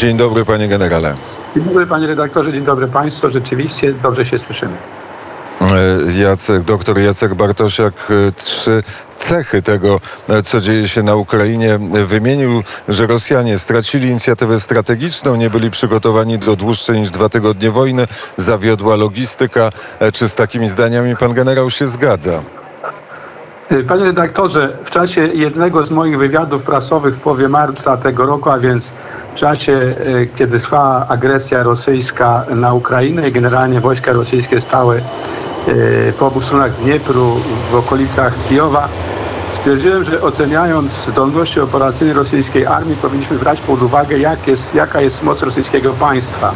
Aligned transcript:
Dzień 0.00 0.16
dobry, 0.16 0.44
panie 0.44 0.68
generale. 0.68 1.14
Dzień 1.56 1.64
dobry 1.64 1.86
panie 1.86 2.06
redaktorze, 2.06 2.52
dzień 2.52 2.64
dobry 2.64 2.88
państwu. 2.88 3.30
Rzeczywiście 3.30 3.92
dobrze 3.92 4.24
się 4.24 4.38
słyszymy. 4.38 4.72
E, 5.60 6.20
Jacek, 6.20 6.62
doktor 6.62 6.98
Jacek 6.98 7.34
Bartosiak 7.34 7.94
e, 8.10 8.32
trzy 8.32 8.82
cechy 9.16 9.62
tego, 9.62 10.00
e, 10.28 10.42
co 10.42 10.60
dzieje 10.60 10.88
się 10.88 11.02
na 11.02 11.14
Ukrainie, 11.14 11.78
wymienił, 12.06 12.62
że 12.88 13.06
Rosjanie 13.06 13.58
stracili 13.58 14.08
inicjatywę 14.08 14.60
strategiczną, 14.60 15.36
nie 15.36 15.50
byli 15.50 15.70
przygotowani 15.70 16.38
do 16.38 16.56
dłuższej 16.56 16.98
niż 16.98 17.10
dwa 17.10 17.28
tygodnie 17.28 17.70
wojny, 17.70 18.06
zawiodła 18.36 18.96
logistyka. 18.96 19.70
Czy 20.12 20.28
z 20.28 20.34
takimi 20.34 20.68
zdaniami 20.68 21.16
pan 21.16 21.34
generał 21.34 21.70
się 21.70 21.86
zgadza? 21.86 22.42
Panie 23.88 24.04
redaktorze, 24.04 24.76
w 24.84 24.90
czasie 24.90 25.26
jednego 25.26 25.86
z 25.86 25.90
moich 25.90 26.18
wywiadów 26.18 26.62
prasowych 26.62 27.14
w 27.14 27.20
połowie 27.20 27.48
marca 27.48 27.96
tego 27.96 28.26
roku, 28.26 28.50
a 28.50 28.58
więc 28.58 28.90
w 29.34 29.34
czasie, 29.34 29.94
kiedy 30.36 30.60
trwała 30.60 31.06
agresja 31.08 31.62
rosyjska 31.62 32.44
na 32.54 32.74
Ukrainę 32.74 33.28
i 33.28 33.32
generalnie 33.32 33.80
wojska 33.80 34.12
rosyjskie 34.12 34.60
stały 34.60 35.00
po 36.18 36.26
obu 36.26 36.40
stronach 36.40 36.72
Dniepru, 36.72 37.40
w 37.70 37.74
okolicach 37.74 38.34
Kijowa, 38.48 38.88
stwierdziłem, 39.52 40.04
że 40.04 40.22
oceniając 40.22 40.92
zdolności 40.92 41.60
operacyjne 41.60 42.14
rosyjskiej 42.14 42.66
armii 42.66 42.96
powinniśmy 42.96 43.38
brać 43.38 43.60
pod 43.60 43.82
uwagę, 43.82 44.18
jak 44.18 44.48
jest, 44.48 44.74
jaka 44.74 45.00
jest 45.00 45.22
moc 45.22 45.42
rosyjskiego 45.42 45.92
państwa. 45.92 46.52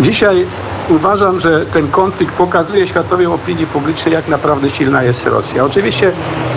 Dzisiaj 0.00 0.46
uważam, 0.88 1.40
że 1.40 1.66
ten 1.66 1.88
konflikt 1.88 2.34
pokazuje 2.34 2.88
światowej 2.88 3.26
opinii 3.26 3.66
publicznej, 3.66 4.14
jak 4.14 4.28
naprawdę 4.28 4.70
silna 4.70 5.02
jest 5.02 5.26
Rosja. 5.26 5.64
Oczywiście 5.64 6.12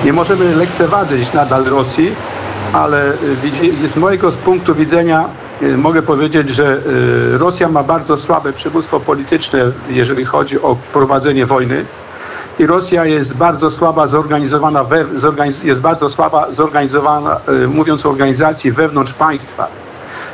nie 0.05 0.13
możemy 0.13 0.55
lekceważyć 0.55 1.33
nadal 1.33 1.63
Rosji, 1.65 2.15
ale 2.73 3.13
z 3.93 3.95
mojego 3.95 4.31
punktu 4.31 4.75
widzenia 4.75 5.29
Y, 5.63 5.77
mogę 5.77 6.01
powiedzieć, 6.01 6.49
że 6.49 6.77
y, 7.33 7.37
Rosja 7.37 7.69
ma 7.69 7.83
bardzo 7.83 8.17
słabe 8.17 8.53
przywództwo 8.53 8.99
polityczne, 8.99 9.71
jeżeli 9.89 10.25
chodzi 10.25 10.61
o 10.61 10.77
prowadzenie 10.93 11.45
wojny. 11.45 11.85
I 12.59 12.65
Rosja 12.65 13.05
jest 13.05 13.33
bardzo 13.33 13.71
słaba 13.71 14.07
zorganizowana, 14.07 14.83
we, 14.83 15.19
zorganiz, 15.19 15.63
jest 15.63 15.81
bardzo 15.81 16.09
słaba 16.09 16.51
zorganizowana, 16.51 17.39
y, 17.63 17.67
mówiąc 17.67 18.05
o 18.05 18.09
organizacji 18.09 18.71
wewnątrz 18.71 19.13
państwa. 19.13 19.67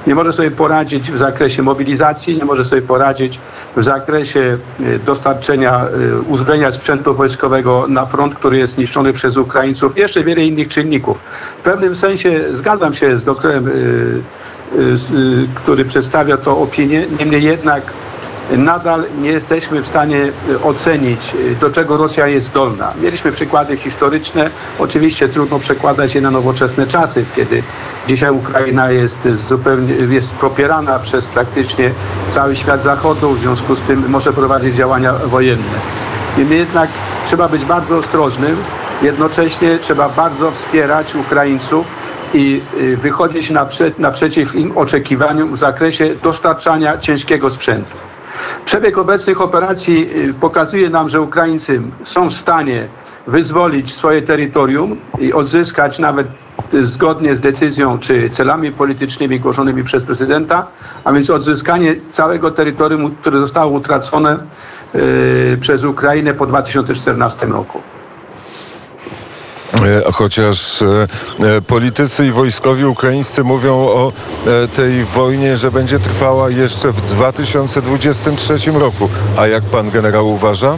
Nie 0.07 0.15
może 0.15 0.33
sobie 0.33 0.51
poradzić 0.51 1.11
w 1.11 1.17
zakresie 1.17 1.63
mobilizacji, 1.63 2.37
nie 2.37 2.45
może 2.45 2.65
sobie 2.65 2.81
poradzić 2.81 3.39
w 3.77 3.83
zakresie 3.83 4.57
dostarczenia 5.05 5.85
uzbrojenia 6.27 6.71
sprzętu 6.71 7.15
wojskowego 7.15 7.85
na 7.87 8.05
front, 8.05 8.35
który 8.35 8.57
jest 8.57 8.77
niszczony 8.77 9.13
przez 9.13 9.37
Ukraińców. 9.37 9.97
Jeszcze 9.97 10.23
wiele 10.23 10.45
innych 10.45 10.67
czynników. 10.67 11.17
W 11.59 11.61
pewnym 11.61 11.95
sensie 11.95 12.41
zgadzam 12.53 12.93
się 12.93 13.17
z 13.17 13.23
doktorem 13.23 13.69
Y, 14.75 15.15
y, 15.15 15.47
który 15.55 15.85
przedstawia 15.85 16.37
to 16.37 16.57
opinię. 16.57 17.05
Niemniej 17.19 17.43
jednak 17.43 17.83
nadal 18.57 19.03
nie 19.21 19.29
jesteśmy 19.29 19.81
w 19.81 19.87
stanie 19.87 20.31
y, 20.49 20.63
ocenić, 20.63 21.35
do 21.61 21.69
czego 21.69 21.97
Rosja 21.97 22.27
jest 22.27 22.47
zdolna. 22.47 22.93
Mieliśmy 23.01 23.31
przykłady 23.31 23.77
historyczne, 23.77 24.49
oczywiście 24.79 25.29
trudno 25.29 25.59
przekładać 25.59 26.15
je 26.15 26.21
na 26.21 26.31
nowoczesne 26.31 26.87
czasy, 26.87 27.25
kiedy 27.35 27.63
dzisiaj 28.07 28.31
Ukraina 28.31 28.91
jest 28.91 29.17
zupełnie 29.35 29.93
jest 29.93 30.33
popierana 30.33 30.99
przez 30.99 31.27
praktycznie 31.27 31.91
cały 32.31 32.55
świat 32.55 32.83
zachodu, 32.83 33.33
w 33.33 33.39
związku 33.39 33.75
z 33.75 33.81
tym 33.81 34.09
może 34.09 34.33
prowadzić 34.33 34.75
działania 34.75 35.13
wojenne. 35.13 35.79
Niemniej 36.37 36.59
jednak 36.59 36.89
trzeba 37.27 37.47
być 37.47 37.65
bardzo 37.65 37.97
ostrożnym, 37.97 38.57
jednocześnie 39.01 39.77
trzeba 39.77 40.09
bardzo 40.09 40.51
wspierać 40.51 41.15
Ukraińców, 41.15 41.85
i 42.33 42.61
y, 42.81 42.97
wychodzić 42.97 43.51
naprzeciw 43.97 44.55
im 44.55 44.77
oczekiwaniom 44.77 45.55
w 45.55 45.57
zakresie 45.57 46.15
dostarczania 46.23 46.97
ciężkiego 46.97 47.51
sprzętu. 47.51 48.08
Przebieg 48.65 48.97
obecnych 48.97 49.41
operacji 49.41 50.09
y, 50.29 50.33
pokazuje 50.33 50.89
nam, 50.89 51.09
że 51.09 51.21
Ukraińcy 51.21 51.81
są 52.03 52.29
w 52.29 52.33
stanie 52.33 52.87
wyzwolić 53.27 53.93
swoje 53.93 54.21
terytorium 54.21 54.97
i 55.19 55.33
odzyskać 55.33 55.99
nawet 55.99 56.27
y, 56.73 56.85
zgodnie 56.85 57.35
z 57.35 57.39
decyzją 57.39 57.99
czy 57.99 58.29
celami 58.29 58.71
politycznymi 58.71 59.39
głoszonymi 59.39 59.83
przez 59.83 60.03
prezydenta, 60.03 60.67
a 61.03 61.13
więc 61.13 61.29
odzyskanie 61.29 61.95
całego 62.11 62.51
terytorium, 62.51 63.15
które 63.15 63.39
zostało 63.39 63.71
utracone 63.71 64.37
przez 65.61 65.83
Ukrainę 65.83 66.33
po 66.33 66.45
2014 66.45 67.45
roku. 67.45 67.81
E, 69.85 70.11
chociaż 70.11 70.81
e, 70.81 71.07
e, 71.57 71.61
politycy 71.61 72.25
i 72.25 72.31
wojskowi 72.31 72.85
ukraińscy 72.85 73.43
mówią 73.43 73.75
o 73.75 74.11
tej 74.75 75.03
wojnie, 75.03 75.57
że 75.57 75.71
będzie 75.71 75.99
trwała 75.99 76.49
jeszcze 76.49 76.91
w 76.91 77.01
2023 77.01 78.71
roku. 78.71 79.09
A 79.37 79.47
jak 79.47 79.63
pan 79.63 79.89
generał 79.89 80.29
uważa? 80.29 80.77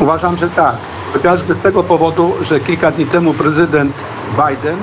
Uważam, 0.00 0.36
że 0.36 0.48
tak. 0.50 0.76
Chociażby 1.12 1.54
z 1.54 1.58
tego 1.58 1.82
powodu, 1.82 2.34
że 2.42 2.60
kilka 2.60 2.90
dni 2.90 3.06
temu 3.06 3.34
prezydent 3.34 3.92
Biden 4.30 4.76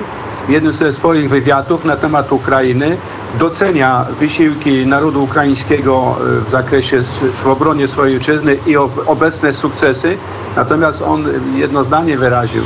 w 0.48 0.50
jednym 0.50 0.72
ze 0.72 0.92
swoich 0.92 1.28
wywiadów 1.28 1.84
na 1.84 1.96
temat 1.96 2.32
Ukrainy 2.32 2.96
docenia 3.38 4.06
wysiłki 4.20 4.86
narodu 4.86 5.24
ukraińskiego 5.24 6.16
w 6.46 6.50
zakresie 6.50 7.02
w 7.42 7.46
obronie 7.46 7.88
swojej 7.88 8.14
ojczyzny 8.14 8.56
i 8.66 8.76
obecne 9.06 9.54
sukcesy. 9.54 10.16
Natomiast 10.56 11.02
on 11.02 11.26
jednoznacznie 11.54 12.18
wyraził, 12.18 12.62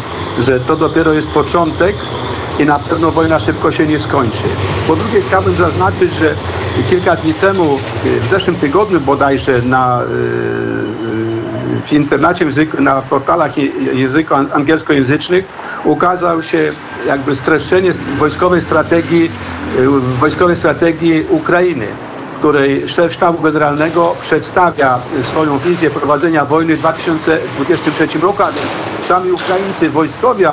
że 0.46 0.60
to 0.60 0.76
dopiero 0.76 1.12
jest 1.12 1.30
początek 1.30 1.96
i 2.58 2.64
na 2.64 2.78
pewno 2.78 3.10
wojna 3.10 3.38
szybko 3.38 3.72
się 3.72 3.86
nie 3.86 3.98
skończy. 3.98 4.48
Po 4.86 4.96
drugie 4.96 5.20
chciałbym 5.20 5.54
zaznaczyć, 5.54 6.12
że 6.14 6.34
kilka 6.90 7.16
dni 7.16 7.34
temu, 7.34 7.78
w 8.20 8.30
zeszłym 8.30 8.56
tygodniu 8.56 9.00
bodajże 9.00 9.62
na, 9.62 10.00
w 11.86 11.92
internacie, 11.92 12.46
na 12.78 13.02
portalach 13.02 13.52
języku 13.94 14.34
angielskojęzycznych 14.34 15.44
ukazał 15.84 16.42
się 16.42 16.72
jakby 17.06 17.36
streszczenie 17.36 17.92
wojskowej 18.18 18.62
strategii, 18.62 19.30
wojskowej 20.20 20.56
strategii 20.56 21.24
Ukrainy 21.30 21.86
której 22.38 22.88
szef 22.88 23.12
sztabu 23.12 23.42
generalnego 23.42 24.14
przedstawia 24.20 24.98
swoją 25.22 25.58
wizję 25.58 25.90
prowadzenia 25.90 26.44
wojny 26.44 26.76
w 26.76 26.78
2023 26.78 28.18
roku, 28.18 28.42
a 28.42 28.50
sami 29.08 29.32
Ukraińcy 29.32 29.90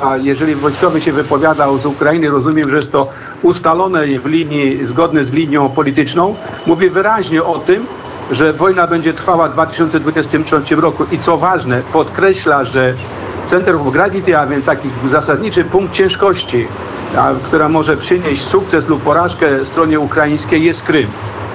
a 0.02 0.16
jeżeli 0.16 0.54
wojskowy 0.54 1.00
się 1.00 1.12
wypowiadał 1.12 1.78
z 1.78 1.86
Ukrainy, 1.86 2.30
rozumiem, 2.30 2.70
że 2.70 2.76
jest 2.76 2.92
to 2.92 3.08
ustalone 3.42 4.06
w 4.06 4.26
linii, 4.26 4.86
zgodne 4.86 5.24
z 5.24 5.32
linią 5.32 5.68
polityczną, 5.68 6.34
mówi 6.66 6.90
wyraźnie 6.90 7.44
o 7.44 7.58
tym, 7.58 7.86
że 8.30 8.52
wojna 8.52 8.86
będzie 8.86 9.12
trwała 9.12 9.48
w 9.48 9.52
2023 9.52 10.76
roku 10.76 11.04
i 11.12 11.18
co 11.18 11.38
ważne, 11.38 11.82
podkreśla, 11.92 12.64
że 12.64 12.94
Centrum 13.46 13.90
Gravity, 13.90 14.38
a 14.38 14.46
więc 14.46 14.64
taki 14.64 14.88
zasadniczy 15.10 15.64
punkt 15.64 15.94
ciężkości, 15.94 16.68
która 17.44 17.68
może 17.68 17.96
przynieść 17.96 18.44
sukces 18.44 18.88
lub 18.88 19.02
porażkę 19.02 19.66
stronie 19.66 20.00
ukraińskiej 20.00 20.64
jest 20.64 20.82
Krym. 20.82 21.06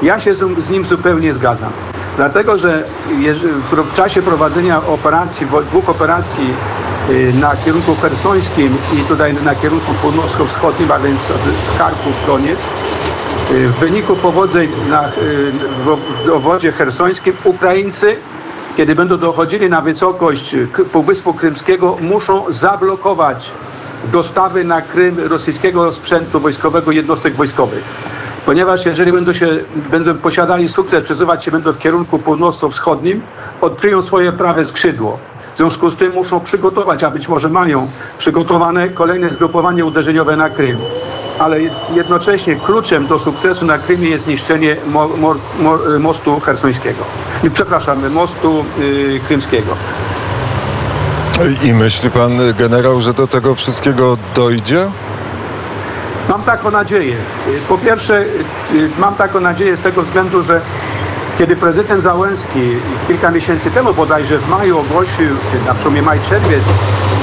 Ja 0.02 0.20
się 0.20 0.36
z, 0.36 0.70
nim 0.70 0.86
zupełnie 0.86 1.34
zgadzam. 1.34 1.72
Dlatego, 2.18 2.58
że 2.58 2.84
w 3.72 3.94
czasie 3.94 4.22
prowadzenia 4.22 4.86
operacji, 4.88 5.48
dwóch 5.70 5.90
operacji 5.90 6.54
y, 7.10 7.34
na 7.42 7.56
kierunku 7.56 7.96
hersońskim 7.96 8.78
i 8.94 8.98
tutaj 8.98 9.34
na 9.46 9.56
kierunku 9.56 9.94
północno-wschodnim, 10.02 10.92
a 10.92 11.00
więc 11.00 11.20
Charków, 11.78 12.26
koniec, 12.28 12.60
y, 13.52 13.68
w 13.68 13.76
wyniku 13.76 14.16
powodzeń 14.16 14.70
na, 14.90 15.08
y, 15.08 15.12
w 16.26 16.30
obwodzie 16.34 16.72
hersońskim 16.72 17.34
Ukraińcy, 17.44 18.16
kiedy 18.78 18.96
będą 18.96 19.18
dochodzili 19.18 19.70
na 19.70 19.82
wysokość 19.82 20.56
Półwyspu 20.92 21.34
Krymskiego, 21.34 21.98
muszą 22.02 22.46
zablokować 22.50 23.52
dostawy 24.12 24.64
na 24.64 24.82
Krym 24.82 25.20
rosyjskiego 25.20 25.94
sprzętu 25.94 26.40
wojskowego 26.40 26.92
jednostek 26.92 27.36
wojskowych 27.36 27.84
ponieważ 28.46 28.86
jeżeli 28.86 29.12
będą, 29.12 29.34
się, 29.34 29.48
będą 29.92 30.18
posiadali 30.18 30.70
sukces, 30.70 31.04
przesuwać 31.04 31.46
się 31.46 31.52
będą 31.52 31.72
w 31.72 31.80
kierunku 31.80 32.20
północno-wschodnim, 32.20 33.22
odkryją 33.62 34.02
swoje 34.02 34.32
prawe 34.32 34.66
skrzydło. 34.66 35.20
W 35.54 35.58
związku 35.58 35.90
z 35.90 35.96
tym 35.96 36.14
muszą 36.14 36.40
przygotować, 36.40 37.04
a 37.04 37.12
być 37.12 37.28
może 37.28 37.50
mają 37.50 37.88
przygotowane 38.18 38.90
kolejne 38.90 39.30
zgrupowanie 39.30 39.86
uderzeniowe 39.86 40.38
na 40.38 40.50
Krym. 40.50 40.78
Ale 41.40 41.58
jednocześnie 41.96 42.56
kluczem 42.56 43.08
do 43.08 43.20
sukcesu 43.20 43.66
na 43.66 43.78
Krymie 43.78 44.10
jest 44.10 44.24
zniszczenie 44.26 44.76
mo, 44.88 45.08
mo, 45.08 45.36
mo, 45.60 45.78
mostu 46.00 46.40
hersońskiego. 46.40 47.04
Przepraszam, 47.54 48.10
mostu 48.10 48.66
yy, 48.80 49.20
krymskiego. 49.28 49.76
I 51.64 51.74
myśli 51.74 52.12
pan 52.12 52.32
generał, 52.58 53.02
że 53.02 53.14
do 53.14 53.28
tego 53.28 53.56
wszystkiego 53.56 54.18
dojdzie? 54.36 54.88
Mam 56.30 56.44
taką 56.44 56.72
nadzieję. 56.72 57.16
Po 57.70 57.78
pierwsze, 57.78 58.26
mam 59.00 59.16
taką 59.16 59.40
nadzieję 59.40 59.78
z 59.78 59.80
tego 59.80 60.02
względu, 60.04 60.44
że 60.44 60.62
kiedy 61.38 61.56
prezydent 61.56 62.04
Załęski 62.04 62.60
kilka 63.08 63.32
miesięcy 63.32 63.72
temu 63.72 63.94
bodajże 63.94 64.38
w 64.38 64.50
maju 64.50 64.80
ogłosił, 64.80 65.28
czy 65.52 65.68
na 65.68 65.74
przełomie 65.74 66.02
maj-czerwiec, 66.02 66.64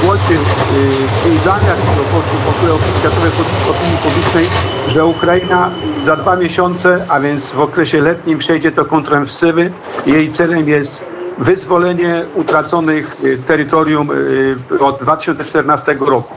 głosie 0.04 0.34
y, 0.34 1.34
i 1.34 1.38
zdaniach 1.38 1.76
pokój 2.12 2.68
światowej 3.00 3.30
opinii 3.70 3.98
publicznej, 4.02 4.46
że 4.88 5.04
Ukraina 5.04 5.70
za 6.06 6.16
dwa 6.16 6.36
miesiące, 6.36 7.04
a 7.08 7.20
więc 7.20 7.52
w 7.52 7.60
okresie 7.60 8.00
letnim 8.00 8.38
przejdzie 8.38 8.72
to 8.72 8.84
kontrofensywy. 8.84 9.72
Jej 10.06 10.32
celem 10.32 10.68
jest 10.68 11.04
wyzwolenie 11.38 12.24
utraconych 12.34 13.16
y, 13.24 13.38
terytorium 13.46 14.10
y, 14.10 14.80
od 14.80 14.98
2014 15.00 15.96
roku. 16.00 16.34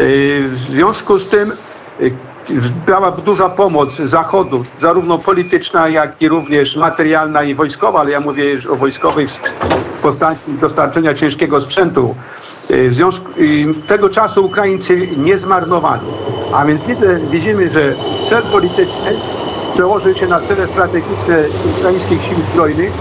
Y, 0.00 0.48
W 0.48 0.58
związku 0.58 1.18
z 1.18 1.26
tym 1.26 1.52
była 2.86 3.10
duża 3.10 3.48
pomoc 3.48 3.96
Zachodu, 3.96 4.64
zarówno 4.80 5.18
polityczna, 5.18 5.88
jak 5.88 6.22
i 6.22 6.28
również 6.28 6.76
materialna 6.76 7.42
i 7.42 7.54
wojskowa, 7.54 8.00
ale 8.00 8.10
ja 8.10 8.20
mówię 8.20 8.50
już 8.50 8.66
o 8.66 8.76
wojskowej 8.76 9.26
w 9.28 10.02
postaci 10.02 10.40
dostarczenia 10.60 11.14
ciężkiego 11.14 11.60
sprzętu. 11.60 12.14
W 12.70 12.94
związku 12.94 13.30
tego 13.88 14.08
czasu 14.08 14.46
Ukraińcy 14.46 15.08
nie 15.16 15.38
zmarnowali. 15.38 16.06
A 16.52 16.64
więc 16.64 16.80
widzimy, 17.30 17.70
że 17.70 17.94
cel 18.28 18.42
polityczny 18.42 19.16
przełożył 19.74 20.14
się 20.14 20.26
na 20.26 20.40
cele 20.40 20.66
strategiczne 20.66 21.44
ukraińskich 21.78 22.22
sił 22.22 22.36
zbrojnych 22.52 22.92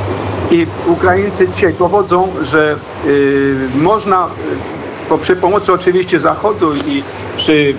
i 0.51 0.67
Ukraińcy 0.87 1.47
dzisiaj 1.47 1.73
dowodzą, 1.73 2.33
że 2.41 2.75
y, 3.05 3.55
można 3.75 4.25
y, 4.25 5.09
po, 5.09 5.17
przy 5.17 5.35
pomocy 5.35 5.73
oczywiście 5.73 6.19
Zachodu 6.19 6.75
i 6.75 7.03
przy 7.37 7.73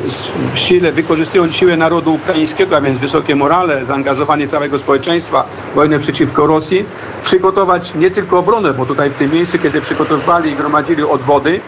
sile, 0.55 0.93
wykorzystując 0.93 1.55
siłę 1.55 1.77
narodu 1.77 2.15
ukraińskiego, 2.15 2.77
a 2.77 2.81
więc 2.81 2.99
wysokie 2.99 3.37
morale, 3.37 3.85
zaangażowanie 3.85 4.49
całego 4.49 4.79
społeczeństwa, 4.79 5.45
wojnę 5.75 5.99
przeciwko 5.99 6.47
Rosji, 6.47 6.85
przygotować 7.23 7.95
nie 7.95 8.11
tylko 8.11 8.39
obronę, 8.39 8.75
bo 8.75 8.87
tutaj 8.87 9.11
w 9.11 9.15
tym 9.15 9.33
miejscu, 9.33 9.59
kiedy 9.59 9.81
przygotowywali 9.81 10.51
i 10.51 10.57
gromadzili 10.57 11.03
odwody, 11.03 11.61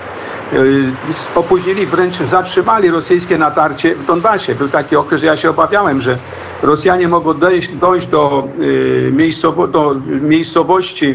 yy, 0.52 0.92
opóźnili, 1.34 1.86
wręcz 1.86 2.16
zatrzymali 2.16 2.90
rosyjskie 2.90 3.38
natarcie 3.38 3.94
w 3.94 4.06
Donbasie. 4.06 4.54
Był 4.54 4.68
taki 4.68 4.96
okres, 4.96 5.20
że 5.20 5.26
ja 5.26 5.36
się 5.36 5.50
obawiałem, 5.50 6.02
że 6.02 6.18
Rosjanie 6.62 7.08
mogą 7.08 7.34
dojść, 7.34 7.68
dojść 7.68 8.06
do, 8.06 8.48
yy, 8.58 9.12
miejscowo, 9.12 9.66
do 9.68 9.94
miejscowości, 10.06 11.14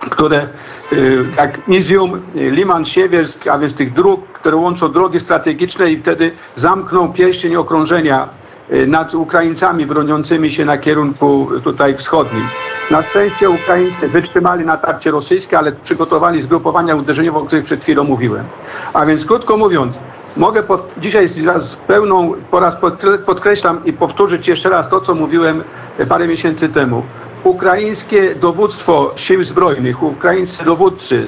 które 0.00 0.48
y, 0.92 1.24
jak 1.36 1.68
Izium, 1.68 2.22
y, 2.36 2.50
Liman 2.50 2.84
Siewiersk, 2.84 3.46
a 3.46 3.58
więc 3.58 3.74
tych 3.74 3.92
dróg, 3.92 4.26
które 4.32 4.56
łączą 4.56 4.92
drogi 4.92 5.20
strategiczne 5.20 5.92
i 5.92 5.98
wtedy 5.98 6.30
zamkną 6.56 7.12
pierścień 7.12 7.56
okrążenia 7.56 8.28
y, 8.72 8.86
nad 8.86 9.14
Ukraińcami 9.14 9.86
broniącymi 9.86 10.52
się 10.52 10.64
na 10.64 10.78
kierunku 10.78 11.48
tutaj 11.64 11.96
wschodnim. 11.96 12.44
Na 12.90 13.02
szczęście 13.02 13.50
Ukraińcy 13.50 14.08
wytrzymali 14.08 14.64
natarcie 14.64 15.10
rosyjskie, 15.10 15.58
ale 15.58 15.72
przygotowali 15.72 16.42
zgrupowania 16.42 16.96
uderzeniowe, 16.96 17.38
o 17.38 17.44
których 17.44 17.64
przed 17.64 17.82
chwilą 17.82 18.04
mówiłem. 18.04 18.44
A 18.92 19.06
więc 19.06 19.24
krótko 19.24 19.56
mówiąc, 19.56 19.98
mogę 20.38 20.62
po, 20.62 20.78
dzisiaj 20.98 21.28
z, 21.28 21.76
pełną, 21.76 22.32
po 22.50 22.60
raz 22.60 22.80
podkre- 22.80 23.18
podkreślam 23.18 23.84
i 23.84 23.92
powtórzyć 23.92 24.48
jeszcze 24.48 24.68
raz 24.68 24.88
to, 24.88 25.00
co 25.00 25.14
mówiłem 25.14 25.62
parę 26.08 26.28
miesięcy 26.28 26.68
temu. 26.68 27.02
Ukraińskie 27.44 28.34
dowództwo 28.34 29.12
sił 29.16 29.44
zbrojnych, 29.44 30.02
ukraińscy 30.02 30.64
dowódcy, 30.64 31.26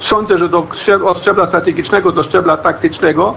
sądzę, 0.00 0.38
że 0.38 0.48
do, 0.48 0.66
od 1.04 1.18
szczebla 1.18 1.46
strategicznego 1.46 2.12
do 2.12 2.22
szczebla 2.22 2.56
taktycznego 2.56 3.34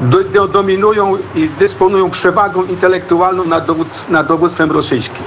do, 0.00 0.24
do, 0.24 0.48
dominują 0.48 1.16
i 1.34 1.48
dysponują 1.58 2.10
przewagą 2.10 2.64
intelektualną 2.64 3.44
nad, 3.44 3.66
dowód, 3.66 3.88
nad 4.08 4.26
dowództwem 4.26 4.72
rosyjskim. 4.72 5.24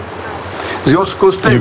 W 0.86 0.90
związku 0.90 1.32
z 1.32 1.38
tym... 1.38 1.52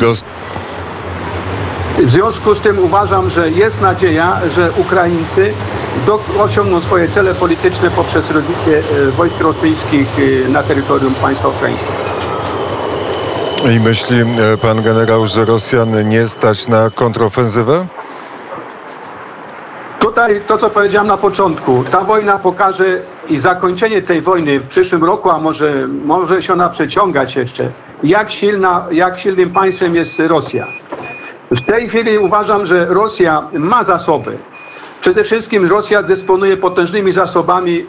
W 1.99 2.11
związku 2.11 2.55
z 2.55 2.61
tym 2.61 2.79
uważam, 2.79 3.31
że 3.31 3.51
jest 3.51 3.81
nadzieja, 3.81 4.41
że 4.51 4.71
Ukraińcy 4.73 5.53
do, 6.07 6.21
osiągną 6.39 6.81
swoje 6.81 7.09
cele 7.09 7.35
polityczne 7.35 7.91
poprzez 7.91 8.31
rozbicie 8.31 8.83
e, 9.09 9.11
wojsk 9.11 9.41
rosyjskich 9.41 10.09
e, 10.47 10.49
na 10.49 10.63
terytorium 10.63 11.15
państwa 11.15 11.49
ukraińskiego. 11.49 11.93
I 13.75 13.81
myśli 13.81 14.17
e, 14.21 14.57
pan 14.57 14.83
generał, 14.83 15.27
że 15.27 15.45
Rosjan 15.45 16.09
nie 16.09 16.29
stać 16.29 16.69
na 16.69 16.91
kontrofensywę? 16.91 17.87
Tutaj 20.01 20.41
to, 20.47 20.59
co 20.59 20.71
powiedziałem 20.71 21.09
na 21.09 21.17
początku, 21.17 21.85
ta 21.91 22.01
wojna 22.01 22.39
pokaże 22.39 22.85
i 23.29 23.41
zakończenie 23.41 24.03
tej 24.03 24.23
wojny 24.23 24.61
w 24.61 24.69
przyszłym 24.69 25.05
roku, 25.05 25.31
a 25.31 25.39
może 25.39 25.89
może 26.05 26.43
się 26.43 26.53
ona 26.53 26.69
przeciągać 26.69 27.37
jeszcze, 27.37 27.71
jak, 28.03 28.31
silna, 28.31 28.87
jak 28.91 29.21
silnym 29.21 29.51
państwem 29.51 29.95
jest 29.95 30.19
Rosja. 30.19 30.67
W 31.57 31.61
tej 31.61 31.89
chwili 31.89 32.19
uważam, 32.19 32.67
że 32.67 32.87
Rosja 32.87 33.43
ma 33.53 33.85
zasoby. 33.85 34.39
Przede 35.01 35.25
wszystkim 35.25 35.71
Rosja 35.71 36.03
dysponuje 36.03 36.57
potężnymi 36.57 37.13
zasobami, 37.13 37.73
yy, 37.75 37.85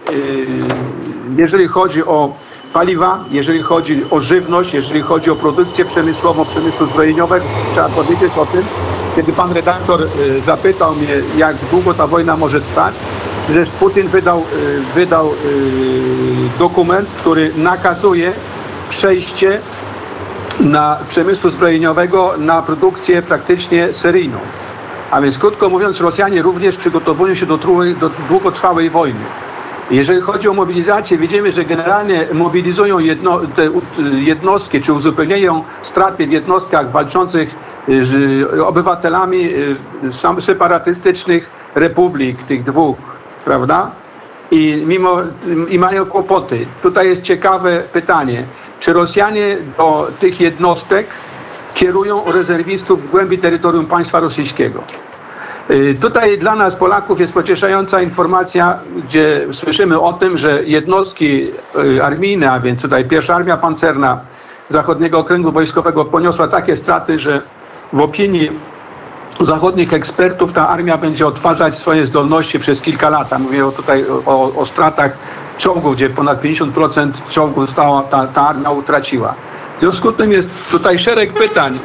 jeżeli 1.38 1.68
chodzi 1.68 2.04
o 2.04 2.34
paliwa, 2.74 3.20
jeżeli 3.32 3.62
chodzi 3.62 4.02
o 4.12 4.20
żywność, 4.20 4.74
jeżeli 4.74 5.02
chodzi 5.02 5.30
o 5.30 5.36
produkcję 5.36 5.86
przemysłową, 5.86 6.46
przemysłu 6.46 6.88
zbrojeniowego. 6.88 7.46
Trzeba 7.74 7.90
powiedzieć 7.90 8.34
o 8.38 8.46
tym, 8.46 8.64
kiedy 9.16 9.34
pan 9.34 9.52
redaktor 9.52 10.00
yy, 10.00 10.42
zapytał 10.42 10.96
mnie, 10.96 11.22
jak 11.38 11.56
długo 11.72 11.94
ta 11.94 12.08
wojna 12.08 12.38
może 12.38 12.62
trwać, 12.62 12.94
że 13.54 13.66
Putin 13.66 14.08
wydał, 14.08 14.40
yy, 14.40 14.82
wydał 14.96 15.32
dokument, 16.60 17.10
który 17.18 17.52
nakazuje 17.56 18.32
przejście 18.90 19.60
na 20.64 20.98
przemysłu 21.10 21.50
zbrojeniowego 21.50 22.34
na 22.38 22.62
produkcję 22.62 23.22
praktycznie 23.22 23.94
seryjną. 23.94 24.38
A 25.12 25.22
więc 25.22 25.38
krótko 25.38 25.70
mówiąc, 25.70 26.02
Rosjanie 26.02 26.42
również 26.42 26.78
przygotowują 26.78 27.36
się 27.36 27.46
do, 27.46 27.58
trudnej- 27.58 27.96
do 27.96 28.10
długotrwałej 28.30 28.90
wojny. 28.90 29.20
Jeżeli 29.92 30.22
chodzi 30.22 30.48
o 30.50 30.54
mobilizację, 30.54 31.18
widzimy, 31.18 31.52
że 31.52 31.66
generalnie 31.66 32.26
mobilizują 32.34 33.00
jedno, 33.00 33.40
jednostki, 34.14 34.82
czy 34.82 34.94
uzupełniają 34.94 35.64
straty 35.82 36.28
w 36.28 36.32
jednostkach 36.32 36.92
walczących 36.92 37.56
y, 37.90 38.06
z 38.06 38.14
obywatelami 38.60 39.46
y, 40.04 40.14
sam 40.14 40.42
separatystycznych 40.42 41.50
republik, 41.76 42.44
tych 42.44 42.64
dwóch, 42.64 42.98
prawda? 43.46 43.92
I 44.52 44.84
mimo 44.86 45.18
i 45.70 45.80
mają 45.80 46.06
kłopoty. 46.06 46.66
Tutaj 46.82 47.08
jest 47.08 47.22
ciekawe 47.22 47.84
pytanie, 47.94 48.44
czy 48.84 48.94
Rosjanie 48.94 49.58
do 49.78 50.12
tych 50.20 50.42
jednostek 50.42 51.08
kierują 51.74 52.32
rezerwistów 52.32 53.04
w 53.04 53.12
głębi 53.12 53.38
terytorium 53.38 53.86
państwa 53.86 54.20
rosyjskiego? 54.20 54.84
Y, 55.70 55.96
Tutaj 56.02 56.38
dla 56.38 56.56
nas, 56.56 56.76
Polaków, 56.76 57.20
jest 57.20 57.34
pocieszająca 57.34 58.02
informacja, 58.02 58.80
gdzie 59.08 59.48
słyszymy 59.52 60.00
o 60.00 60.14
tym, 60.14 60.38
że 60.38 60.64
jednostki 60.66 61.52
y, 61.98 62.04
armijne, 62.04 62.52
a 62.52 62.60
więc 62.60 62.82
tutaj 62.82 63.06
pierwsza 63.06 63.36
armia 63.36 63.58
pancerna 63.58 64.20
Zachodniego 64.70 65.20
Okręgu 65.20 65.52
Wojskowego 65.52 66.06
poniosła 66.06 66.48
takie 66.48 66.76
straty, 66.76 67.20
że 67.20 67.42
w 67.94 68.02
opinii 68.02 68.52
zachodnich 69.40 69.94
ekspertów 69.94 70.54
ta 70.54 70.68
armia 70.70 70.98
będzie 70.98 71.28
odtwarzać 71.28 71.76
swoje 71.76 72.06
zdolności 72.06 72.60
przez 72.60 72.82
kilka 72.82 73.10
lat. 73.10 73.40
Mówię 73.40 73.64
tutaj 73.76 74.06
o, 74.26 74.56
o 74.56 74.66
stratach 74.66 75.18
czołgów, 75.58 75.96
gdzie 75.96 76.10
ponad 76.10 76.42
50% 76.42 77.12
czołgów 77.30 77.70
stała, 77.70 78.02
ta, 78.02 78.28
ta 78.28 78.48
armia 78.48 78.72
utraciła. 78.72 79.36
W 79.78 79.80
związku 79.80 80.12
z 80.12 80.16
tym 80.16 80.32
jest 80.32 80.50
tutaj 80.72 81.00
szereg 81.00 81.34
pytań, 81.34 81.80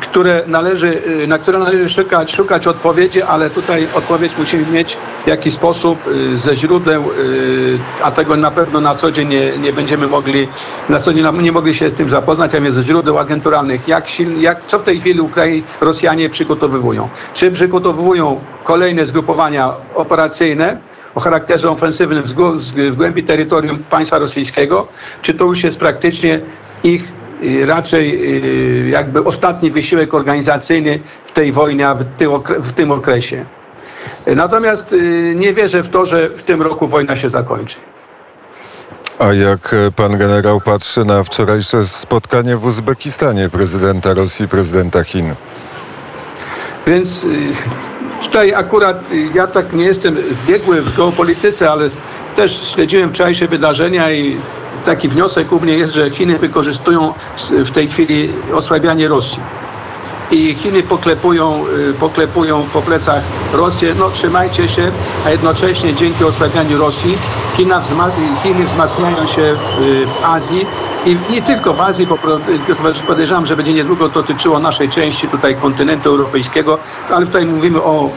które 0.00 0.42
należy, 0.46 1.02
y, 1.22 1.26
na 1.26 1.38
które 1.38 1.58
należy 1.58 1.88
szukać, 1.88 2.32
szukać 2.32 2.66
odpowiedzi, 2.66 3.22
ale 3.22 3.50
tutaj 3.50 3.86
odpowiedź 3.94 4.32
musimy 4.38 4.66
mieć 4.72 4.96
w 5.24 5.28
jaki 5.28 5.50
sposób 5.50 6.06
y, 6.06 6.38
ze 6.38 6.56
źródeł, 6.56 7.02
y, 7.18 7.78
a 8.02 8.10
tego 8.10 8.36
na 8.36 8.50
pewno 8.50 8.80
na 8.80 8.94
co 8.94 9.10
dzień 9.10 9.28
nie, 9.28 9.58
nie 9.58 9.72
będziemy 9.72 10.06
mogli, 10.06 10.48
na 10.88 11.00
co 11.00 11.12
dzień 11.14 11.24
nie 11.42 11.52
mogli 11.52 11.74
się 11.74 11.90
z 11.90 11.94
tym 11.94 12.10
zapoznać, 12.10 12.54
a 12.54 12.60
więc 12.60 12.74
ze 12.74 12.82
źródeł 12.82 13.18
agenturalnych. 13.18 13.88
Jak, 13.88 14.08
siln, 14.08 14.40
jak, 14.40 14.66
co 14.66 14.78
w 14.78 14.82
tej 14.82 15.00
chwili 15.00 15.20
Ukrai 15.20 15.62
Rosjanie 15.80 16.30
przygotowywują? 16.30 17.08
Czy 17.34 17.50
przygotowują 17.50 18.40
kolejne 18.64 19.06
zgrupowania 19.06 19.72
operacyjne, 19.94 20.80
o 21.14 21.20
charakterze 21.20 21.70
ofensywnym 21.70 22.22
w 22.22 22.96
głębi 22.96 23.24
terytorium 23.24 23.78
państwa 23.78 24.18
rosyjskiego, 24.18 24.88
czy 25.22 25.34
to 25.34 25.44
już 25.44 25.64
jest 25.64 25.78
praktycznie 25.78 26.40
ich 26.84 27.12
y, 27.44 27.66
raczej 27.66 28.34
y, 28.86 28.88
jakby 28.88 29.24
ostatni 29.24 29.70
wysiłek 29.70 30.14
organizacyjny 30.14 31.00
w 31.26 31.32
tej 31.32 31.52
wojnie, 31.52 31.86
w 32.58 32.72
tym, 32.72 32.92
okresie. 32.92 33.44
Natomiast 34.26 34.92
y, 34.92 35.34
nie 35.36 35.52
wierzę 35.52 35.82
w 35.82 35.88
to, 35.88 36.06
że 36.06 36.28
w 36.28 36.42
tym 36.42 36.62
roku 36.62 36.88
wojna 36.88 37.16
się 37.16 37.30
zakończy. 37.30 37.76
A 39.18 39.32
jak 39.32 39.74
e, 39.74 39.92
pan 39.92 40.18
generał 40.18 40.60
patrzy 40.60 41.04
na 41.04 41.24
wczorajsze 41.24 41.84
spotkanie 41.84 42.56
w 42.56 42.64
Uzbekistanie 42.64 43.48
prezydenta 43.48 44.14
Rosji 44.14 44.44
i 44.44 44.48
prezydenta 44.48 45.04
Chin? 45.04 45.34
Więc 46.86 47.24
tutaj 48.22 48.54
akurat 48.54 49.12
y, 49.12 49.28
ja 49.34 49.46
tak 49.46 49.72
nie 49.72 49.84
jestem 49.84 50.16
biegły 50.46 50.82
w 50.82 50.96
geopolityce, 50.96 51.70
ale 51.70 51.90
też 52.36 52.70
śledziłem 52.74 53.10
wczorajsze 53.10 53.48
wydarzenia 53.48 54.12
i 54.12 54.36
taki 54.86 55.08
wniosek 55.08 55.52
u 55.52 55.60
mnie 55.60 55.78
jest, 55.78 55.94
że 55.94 56.10
Chiny 56.10 56.38
wykorzystują 56.38 57.14
w 57.50 57.70
tej 57.70 57.88
chwili 57.88 58.32
osłabianie 58.54 59.08
Rosji. 59.08 59.40
i 60.30 60.54
Chiny 60.54 60.82
poklepują, 60.82 61.64
y, 61.90 61.94
poklepują 61.94 62.66
po 62.72 62.82
plecach 62.82 63.22
Rosję, 63.52 63.94
no 63.98 64.10
trzymajcie 64.10 64.68
się, 64.68 64.90
a 65.26 65.30
jednocześnie 65.30 65.94
dzięki 65.94 66.24
osłabianiu 66.24 66.78
Rosji 66.78 67.18
Chiny 67.56 68.64
wzmacniają 68.64 69.26
się 69.26 69.54
w, 69.78 70.06
w 70.06 70.24
Azji 70.24 70.66
i 71.06 71.16
nie 71.30 71.42
tylko 71.42 71.74
w 71.74 71.80
Azji, 71.80 72.06
bo 72.06 72.18
podejrzewam, 73.06 73.46
że 73.46 73.56
będzie 73.56 73.72
niedługo 73.74 74.08
dotyczyło 74.08 74.58
naszej 74.58 74.88
części 74.88 75.28
tutaj 75.28 75.54
kontynentu 75.54 76.08
europejskiego, 76.08 76.78
ale 77.10 77.26
tutaj 77.26 77.46
mówimy 77.46 77.82
o, 77.82 78.10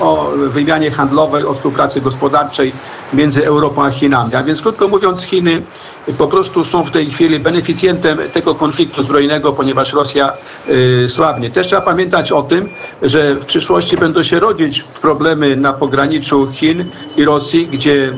o 0.00 0.30
wymianie 0.36 0.90
handlowej, 0.90 1.44
o 1.44 1.54
współpracy 1.54 2.00
gospodarczej 2.00 2.72
między 3.12 3.46
Europą 3.46 3.84
a 3.84 3.90
Chinami. 3.90 4.34
A 4.34 4.42
więc 4.42 4.62
krótko 4.62 4.88
mówiąc 4.88 5.22
Chiny 5.22 5.62
po 6.18 6.26
prostu 6.28 6.64
są 6.64 6.84
w 6.84 6.90
tej 6.90 7.10
chwili 7.10 7.40
beneficjentem 7.40 8.18
tego 8.32 8.54
konfliktu 8.54 9.02
zbrojnego, 9.02 9.52
ponieważ 9.52 9.92
Rosja 9.92 10.32
y, 10.68 11.06
słabnie. 11.08 11.50
Też 11.50 11.66
trzeba 11.66 11.82
pamiętać 11.82 12.32
o 12.32 12.42
tym, 12.42 12.68
że 13.02 13.34
w 13.34 13.44
przyszłości 13.44 13.96
będą 13.96 14.22
się 14.22 14.40
rodzić 14.40 14.82
problemy 14.82 15.56
na 15.56 15.72
pograniczu 15.72 16.48
Chin 16.52 16.84
i 17.16 17.24
Rosji, 17.24 17.66
gdzie 17.66 17.92
y, 17.92 18.10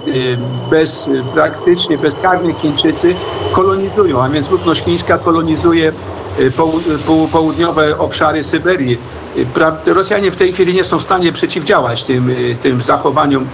bez, 0.70 1.06
y, 1.06 1.22
praktycznie 1.34 1.98
bezkarnie 1.98 2.54
Chińczycy 2.54 3.14
kolonizują, 3.52 4.11
a 4.20 4.28
więc 4.28 4.50
ludność 4.50 4.84
chińska 4.84 5.18
kolonizuje 5.18 5.92
y, 6.40 6.50
pół- 6.50 7.28
południowe 7.32 7.98
obszary 7.98 8.44
Syberii. 8.44 8.98
Y, 9.86 9.94
Rosjanie 9.94 10.30
w 10.30 10.36
tej 10.36 10.52
chwili 10.52 10.74
nie 10.74 10.84
są 10.84 10.98
w 10.98 11.02
stanie 11.02 11.32
przeciwdziałać 11.32 12.04
tym, 12.04 12.30
y, 12.30 12.56
tym 12.62 12.82
zachowaniom 12.82 13.46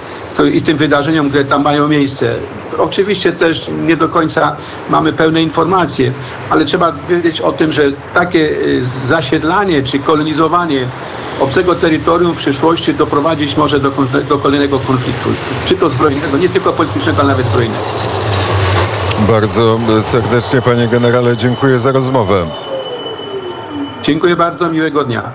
i 0.52 0.62
tym 0.62 0.76
wydarzeniom, 0.76 1.28
które 1.28 1.44
tam 1.44 1.62
mają 1.62 1.88
miejsce. 1.88 2.34
Oczywiście 2.78 3.32
też 3.32 3.70
nie 3.86 3.96
do 3.96 4.08
końca 4.08 4.56
mamy 4.90 5.12
pełne 5.12 5.42
informacje, 5.42 6.12
ale 6.50 6.64
trzeba 6.64 6.92
wiedzieć 7.08 7.40
o 7.40 7.52
tym, 7.52 7.72
że 7.72 7.82
takie 8.14 8.40
y, 8.50 8.84
zasiedlanie 9.06 9.82
czy 9.82 9.98
kolonizowanie 9.98 10.84
obcego 11.40 11.74
terytorium 11.74 12.32
w 12.32 12.36
przyszłości 12.36 12.94
doprowadzić 12.94 13.56
może 13.56 13.80
do, 13.80 13.90
do 14.28 14.38
kolejnego 14.38 14.78
konfliktu, 14.78 15.28
czy 15.66 15.74
to 15.76 15.88
zbrojnego, 15.88 16.38
nie 16.38 16.48
tylko 16.48 16.72
politycznego, 16.72 17.18
ale 17.20 17.28
nawet 17.28 17.46
zbrojnego. 17.46 17.80
Bardzo 19.26 19.78
serdecznie, 20.02 20.62
panie 20.62 20.88
generale, 20.88 21.37
dziękuję 21.37 21.78
za 21.78 21.92
rozmowę. 21.92 22.46
Dziękuję 24.02 24.37
bardzo, 24.37 24.70
miłego 24.70 25.04
dnia. 25.04 25.32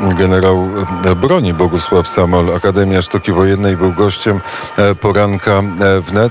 Generał 0.00 0.68
broni 1.16 1.54
Bogusław 1.54 2.08
Samol, 2.08 2.54
Akademia 2.56 3.02
Sztuki 3.02 3.32
Wojennej 3.32 3.76
był 3.76 3.92
gościem 3.92 4.40
e, 4.76 4.94
poranka 4.94 5.50
e, 5.50 6.00
wnet. 6.00 6.30